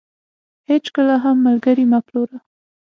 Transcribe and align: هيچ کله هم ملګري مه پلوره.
هيچ 0.69 0.85
کله 0.95 1.15
هم 1.23 1.35
ملګري 1.47 1.85
مه 1.91 1.99
پلوره. 2.05 2.37